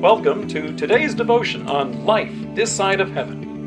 [0.00, 3.66] Welcome to today's devotion on life this side of heaven.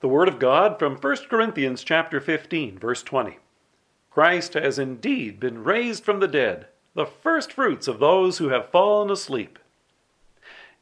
[0.00, 3.36] The Word of God from 1 Corinthians chapter 15, verse 20.
[4.10, 8.70] Christ has indeed been raised from the dead, the first fruits of those who have
[8.70, 9.58] fallen asleep.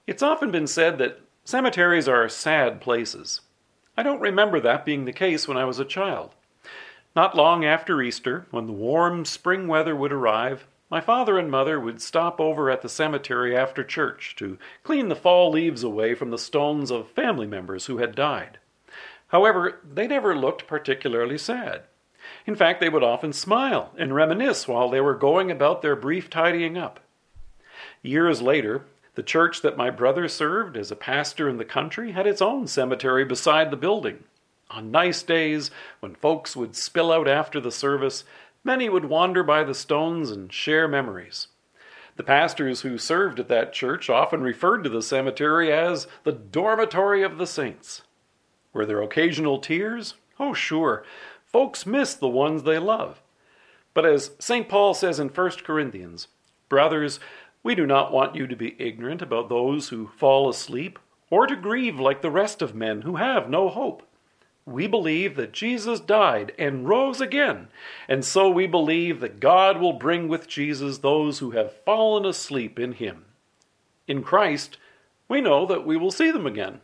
[0.06, 3.40] It's often been said that cemeteries are sad places.
[3.96, 6.36] I don't remember that being the case when I was a child.
[7.16, 11.78] Not long after Easter, when the warm spring weather would arrive, my father and mother
[11.78, 16.30] would stop over at the cemetery after church to clean the fall leaves away from
[16.30, 18.58] the stones of family members who had died.
[19.28, 21.82] However, they never looked particularly sad.
[22.44, 26.28] In fact, they would often smile and reminisce while they were going about their brief
[26.28, 27.00] tidying up.
[28.02, 32.26] Years later, the church that my brother served as a pastor in the country had
[32.26, 34.24] its own cemetery beside the building.
[34.70, 38.24] On nice days, when folks would spill out after the service,
[38.62, 41.48] Many would wander by the stones and share memories.
[42.16, 47.22] The pastors who served at that church often referred to the cemetery as the dormitory
[47.22, 48.02] of the saints.
[48.72, 50.14] Were there occasional tears?
[50.38, 51.04] Oh, sure.
[51.46, 53.22] Folks miss the ones they love.
[53.94, 54.68] But as St.
[54.68, 56.28] Paul says in 1 Corinthians,
[56.68, 57.18] Brothers,
[57.62, 60.98] we do not want you to be ignorant about those who fall asleep,
[61.30, 64.06] or to grieve like the rest of men who have no hope.
[64.70, 67.68] We believe that Jesus died and rose again,
[68.06, 72.78] and so we believe that God will bring with Jesus those who have fallen asleep
[72.78, 73.24] in him.
[74.06, 74.78] In Christ,
[75.28, 76.82] we know that we will see them again.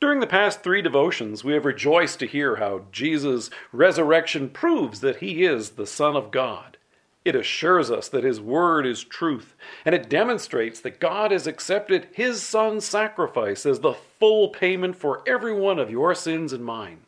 [0.00, 5.16] During the past three devotions, we have rejoiced to hear how Jesus' resurrection proves that
[5.16, 6.76] he is the Son of God.
[7.24, 12.08] It assures us that His Word is truth, and it demonstrates that God has accepted
[12.12, 17.00] His Son's sacrifice as the full payment for every one of your sins and mine.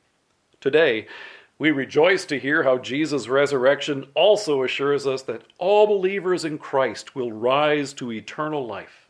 [0.60, 1.06] Today,
[1.58, 7.14] we rejoice to hear how Jesus' resurrection also assures us that all believers in Christ
[7.14, 9.08] will rise to eternal life.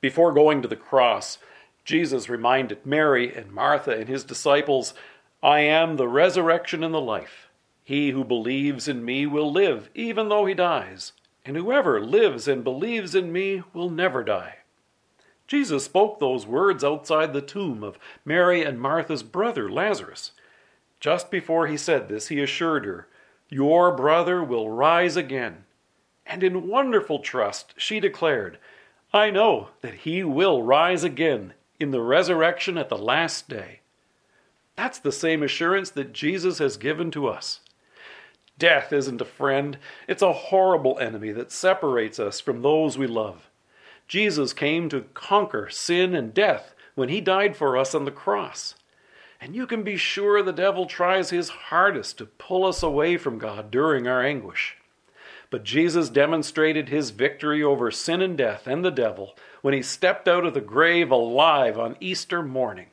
[0.00, 1.38] Before going to the cross,
[1.84, 4.94] Jesus reminded Mary and Martha and his disciples,
[5.42, 7.49] I am the resurrection and the life.
[7.84, 11.12] He who believes in me will live, even though he dies,
[11.44, 14.58] and whoever lives and believes in me will never die.
[15.46, 20.30] Jesus spoke those words outside the tomb of Mary and Martha's brother, Lazarus.
[21.00, 23.08] Just before he said this, he assured her,
[23.48, 25.64] Your brother will rise again.
[26.24, 28.58] And in wonderful trust, she declared,
[29.12, 33.80] I know that he will rise again in the resurrection at the last day.
[34.76, 37.60] That's the same assurance that Jesus has given to us.
[38.60, 43.48] Death isn't a friend, it's a horrible enemy that separates us from those we love.
[44.06, 48.74] Jesus came to conquer sin and death when he died for us on the cross.
[49.40, 53.38] And you can be sure the devil tries his hardest to pull us away from
[53.38, 54.76] God during our anguish.
[55.48, 60.28] But Jesus demonstrated his victory over sin and death and the devil when he stepped
[60.28, 62.88] out of the grave alive on Easter morning.